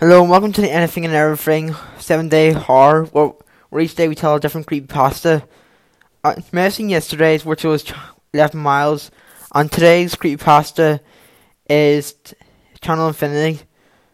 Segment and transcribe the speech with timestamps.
[0.00, 3.32] Hello and welcome to the Anything and Everything 7 Day Horror, where,
[3.68, 5.42] where each day we tell a different creepy pasta.
[6.22, 6.40] Uh,
[6.70, 7.94] seen yesterday's, which was ch-
[8.32, 9.10] 11 miles,
[9.52, 11.00] and today's creepy pasta
[11.68, 12.14] is
[12.80, 13.64] Channel Infinity.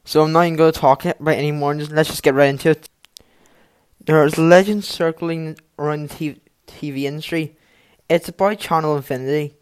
[0.07, 2.49] So I'm not even going to talk about it anymore, just, let's just get right
[2.49, 2.89] into it.
[4.07, 7.59] There's legends circling around the TV, TV industry.
[8.09, 9.55] It's about Channel Infinity.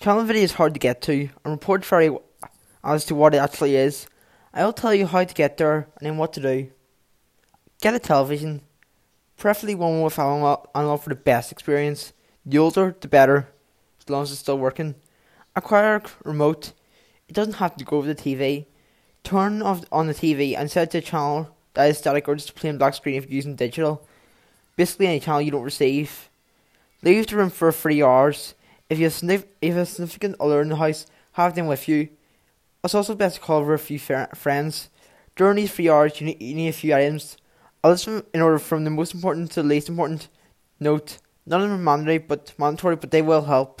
[0.00, 2.16] Channel Infinity is hard to get to, and report very
[2.82, 4.06] as to what it actually is.
[4.56, 6.70] I'll tell you how to get there and then what to do.
[7.80, 8.60] Get a television,
[9.36, 12.12] preferably one with analog, for the best experience.
[12.46, 13.48] The older, the better,
[14.00, 14.94] as long as it's still working.
[15.56, 16.72] Acquire a remote.
[17.28, 18.66] It doesn't have to go with the TV.
[19.24, 22.36] Turn off on the TV and set it to a channel that is static or
[22.36, 24.06] just plain black screen if you're using digital.
[24.76, 26.30] Basically, any channel you don't receive.
[27.02, 28.54] Leave the room for three hours.
[28.88, 31.88] If you have, if you have a significant other in the house, have them with
[31.88, 32.10] you.
[32.84, 34.90] It's also best to call over a few friends.
[35.36, 37.38] During these three hours, you need, you need a few items.
[37.82, 40.28] I'll list them in order from the most important to the least important.
[40.78, 43.80] Note, none of them are mandatory, but mandatory, but they will help.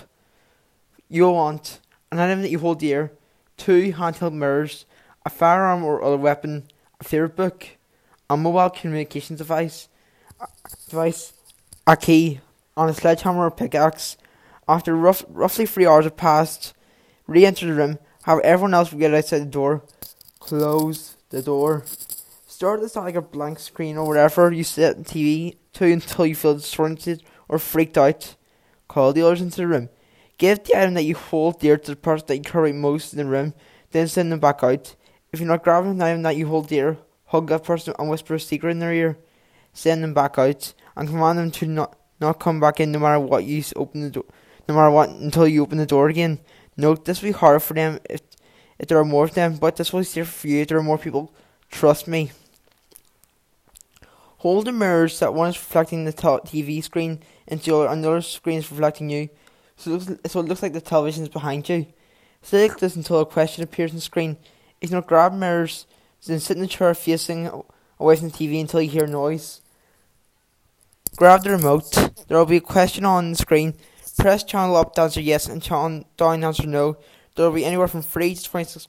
[1.10, 1.80] You'll want
[2.10, 3.12] an item that you hold dear,
[3.58, 4.86] two handheld mirrors,
[5.26, 6.64] a firearm or other weapon,
[6.98, 7.68] a favorite book,
[8.30, 9.88] a mobile communications device,
[10.40, 10.46] a
[10.88, 11.34] device,
[11.86, 12.40] a key,
[12.74, 14.16] and a sledgehammer or pickaxe.
[14.66, 16.72] After rough, roughly three hours have passed,
[17.26, 19.82] re-enter the room have everyone else get outside the door.
[20.40, 21.84] Close the door.
[22.46, 26.24] Start this not like a blank screen or whatever you set the TV to until
[26.24, 28.34] you feel disoriented or freaked out.
[28.88, 29.90] Call the others into the room.
[30.38, 33.18] Give the item that you hold dear to the person that you carry most in
[33.18, 33.54] the room,
[33.90, 34.96] then send them back out.
[35.32, 38.34] If you're not grabbing an item that you hold dear, hug that person and whisper
[38.34, 39.18] a secret in their ear.
[39.74, 43.20] Send them back out and command them to not not come back in no matter
[43.20, 44.24] what you open the door,
[44.68, 46.40] no matter what until you open the door again.
[46.76, 48.20] Note this will be harder for them if
[48.78, 50.78] if there are more of them, but this will be easier for you if there
[50.78, 51.32] are more people.
[51.70, 52.32] Trust me.
[54.38, 58.70] Hold the mirrors that one is reflecting the TV screen into your another screen is
[58.70, 59.30] reflecting you,
[59.76, 61.86] so it, looks, so it looks like the television is behind you.
[62.42, 64.36] Stay like this until a question appears on the screen.
[64.82, 65.86] Ignore grab mirrors,
[66.26, 67.50] then sit in the chair facing
[67.98, 69.62] away from the TV until you hear noise.
[71.16, 71.90] Grab the remote.
[72.28, 73.74] There will be a question on the screen.
[74.16, 76.96] Press channel up to answer yes and channel down to answer no.
[77.34, 78.86] There will be anywhere from 3 to 26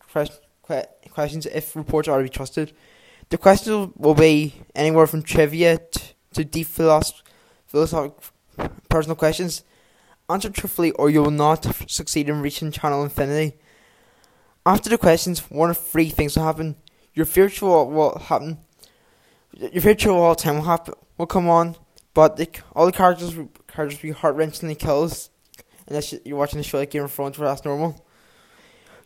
[1.11, 2.73] questions if reports are to be trusted.
[3.29, 5.79] The questions will be anywhere from trivia
[6.33, 8.21] to deep philosophical
[8.89, 9.63] personal questions.
[10.29, 13.57] Answer truthfully or you will not succeed in reaching channel infinity.
[14.65, 16.75] After the questions, one of three things will happen.
[17.13, 18.59] Your virtual will happen.
[19.53, 21.75] Your virtual all time will happen will come on,
[22.13, 23.35] but the, all the characters
[23.75, 25.29] characters will be heart wrenchingly kills.
[25.87, 28.05] Unless you're watching the show like Game of Thrones, where that's normal.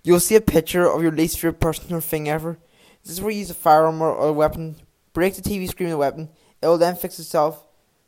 [0.03, 2.57] You'll see a picture of your least favorite person or thing ever.
[3.03, 4.77] This is where you use a firearm or a weapon.
[5.13, 6.29] Break the TV screen with a weapon.
[6.61, 7.65] It will then fix itself.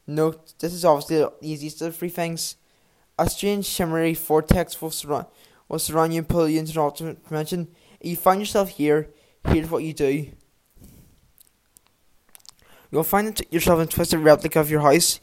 [0.07, 2.55] Note, this is obviously the easiest of the three things.
[3.19, 5.25] A strange shimmery vortex will surround,
[5.67, 7.67] will surround you and pull you into an alternate dimension.
[7.99, 9.09] If you find yourself here,
[9.47, 10.31] here's what you do.
[12.89, 15.19] You'll find yourself in a twisted replica of your house.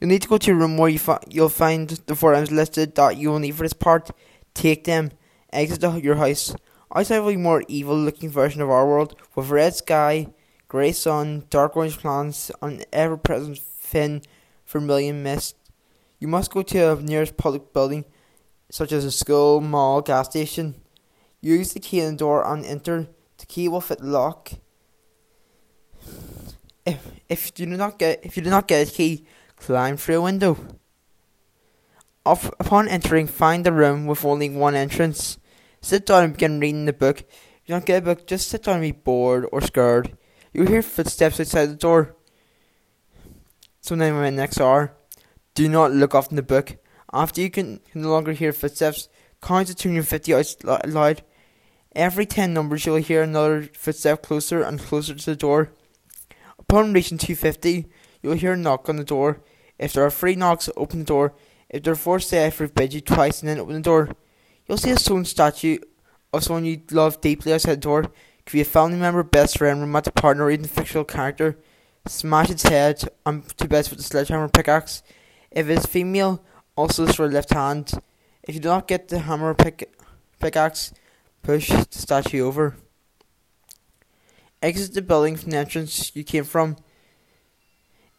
[0.00, 2.50] You'll need to go to a room where you fi- you'll find the four items
[2.50, 4.10] listed that you will need for this part.
[4.54, 5.10] Take them
[5.52, 6.54] exit your house.
[6.94, 10.28] Outside of a more evil looking version of our world, with red sky,
[10.68, 14.22] grey sun, dark orange plants, and ever present thin
[14.66, 15.56] vermilion mist.
[16.18, 18.04] You must go to a nearest public building,
[18.70, 20.76] such as a school, mall, gas station.
[21.40, 23.08] Use the key in the door and enter.
[23.38, 24.52] The key will fit the lock.
[26.86, 29.26] If if you do not get if you do not get a key,
[29.60, 30.56] climb through a window.
[32.26, 35.38] Up, upon entering, find the room with only one entrance.
[35.80, 37.20] Sit down and begin reading the book.
[37.20, 40.16] If you don't get a book, just sit down and be bored or scared.
[40.52, 42.16] You'll hear footsteps outside the door.
[43.80, 44.94] Sometime in the next hour.
[45.54, 46.76] Do not look off in the book.
[47.12, 49.08] After you can, can no longer hear footsteps,
[49.42, 51.22] count to 250 out loud.
[51.96, 55.72] Every 10 numbers, you'll hear another footstep closer and closer to the door.
[56.58, 57.86] Upon reaching 250,
[58.22, 59.40] you'll hear a knock on the door.
[59.80, 61.32] If there are three knocks, open the door.
[61.70, 64.10] If are four, say I forbid you twice and then open the door.
[64.66, 65.78] You'll see a stone statue
[66.34, 68.02] of someone you love deeply outside the door.
[68.44, 71.56] Could be a family member, best friend, romantic partner, or even fictional character.
[72.06, 75.02] Smash its head on to best with a sledgehammer pickaxe.
[75.50, 76.44] If it is female,
[76.76, 77.90] also destroy left hand.
[78.42, 79.94] If you do not get the hammer pick
[80.40, 80.92] pickaxe,
[81.42, 82.76] push the statue over.
[84.62, 86.76] Exit the building from the entrance you came from.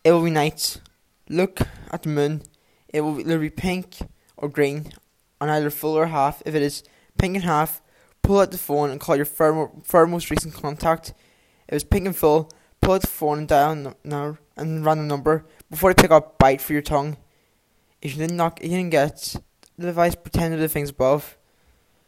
[0.04, 0.80] It will be night.
[1.32, 1.62] Look
[1.92, 2.42] at the moon.
[2.90, 4.00] It will either be pink
[4.36, 4.92] or green
[5.40, 6.44] on either full or half.
[6.46, 6.84] If it is
[7.18, 7.82] pink and half,
[8.22, 11.14] pull out the phone and call your firm, most recent contact.
[11.70, 12.52] If it's pink and full,
[12.82, 16.60] pull out the phone and dial now and random number before you pick up bite
[16.60, 17.16] for your tongue.
[18.02, 19.38] If you didn't knock, you didn't get
[19.78, 21.38] the device, pretend to the things above.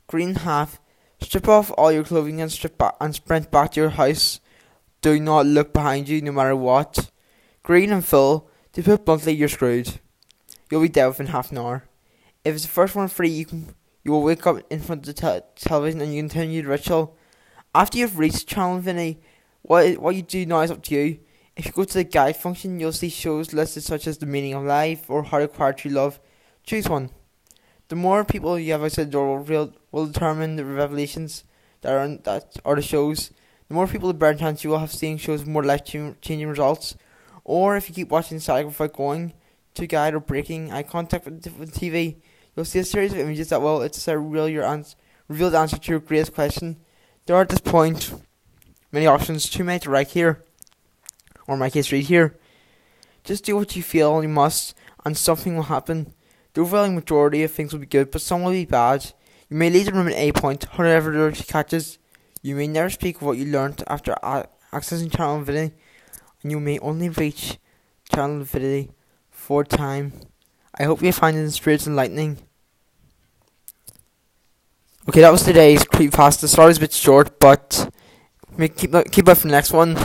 [0.07, 0.81] Green half,
[1.21, 4.41] strip off all your clothing and strip back and sprint back to your house.
[4.99, 7.09] Do not look behind you, no matter what.
[7.63, 9.99] Green and full, to put bluntly, you're screwed.
[10.69, 11.83] You'll be dead within half an hour.
[12.43, 15.15] If it's the first one free, you can you will wake up in front of
[15.15, 17.15] the te- television and you continue the ritual.
[17.73, 19.21] After you've reached Channel Infinity,
[19.61, 21.19] what what you do now is up to you.
[21.55, 24.55] If you go to the guide function, you'll see shows listed such as The Meaning
[24.55, 26.19] of Life or How to Acquire True Love.
[26.63, 27.11] Choose one.
[27.89, 31.43] The more people you have outside the door will, will determine the revelations
[31.81, 33.29] that are, that are the shows.
[33.67, 36.47] The more people, the better chance you will have seeing shows with more life changing
[36.47, 36.95] results.
[37.43, 39.33] Or if you keep watching Saga without going
[39.73, 42.17] to guide or breaking eye contact with, the TV,
[42.55, 44.95] you'll see a series of images that will it's a real your answer,
[45.29, 46.77] to your greatest question.
[47.25, 48.13] There are at this point
[48.91, 50.43] many options, too many to write here,
[51.47, 52.37] or in my case, read here.
[53.23, 54.75] Just do what you feel you must,
[55.05, 56.13] and something will happen.
[56.53, 59.13] The overwhelming majority of things will be good, but some will be bad.
[59.49, 61.97] You may leave the room at a point, however the catches.
[62.41, 64.15] You may never speak of what you learnt after
[64.71, 65.75] accessing Channel Infinity,
[66.43, 67.57] and you may only reach
[68.13, 68.91] Channel Infinity
[69.29, 70.13] for time.
[70.77, 72.37] I hope you find it spirits enlightening.
[75.07, 76.47] Okay, that was today's creepypasta.
[76.47, 77.91] Sorry it's a bit short, but
[78.75, 79.97] keep uh, keep up for the next one.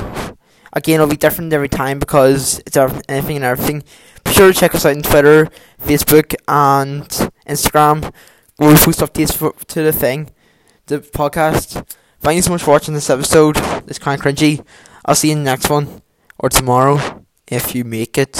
[0.73, 3.83] Again, it'll be different every time because it's anything and everything.
[4.25, 5.49] Be sure to check us out on Twitter,
[5.81, 7.05] Facebook, and
[7.47, 8.13] Instagram.
[8.57, 10.31] Where we post updates to the thing,
[10.87, 11.85] the podcast.
[12.21, 13.57] Thank you so much for watching this episode.
[13.87, 14.65] It's kind of cringy.
[15.05, 16.03] I'll see you in the next one
[16.39, 18.37] or tomorrow if you make it.